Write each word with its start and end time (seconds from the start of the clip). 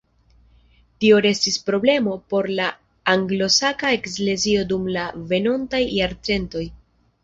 Tio 1.03 1.19
restis 1.25 1.59
problemo 1.67 2.17
por 2.35 2.49
la 2.61 2.71
anglosaksa 3.15 3.95
eklezio 4.01 4.67
dum 4.75 4.93
la 5.01 5.09
venontaj 5.37 5.89
jarcentoj. 6.03 6.71